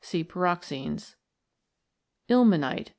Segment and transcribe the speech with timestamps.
[0.03, 1.13] See Pyroxenes.
[2.27, 2.89] Ilmenite.